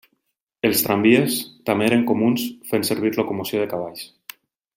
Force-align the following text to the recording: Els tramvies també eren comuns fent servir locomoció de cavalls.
Els 0.69 0.79
tramvies 0.85 1.35
també 1.71 1.87
eren 1.89 2.07
comuns 2.13 2.47
fent 2.71 2.87
servir 2.89 3.13
locomoció 3.19 3.63
de 3.63 3.71
cavalls. 3.75 4.09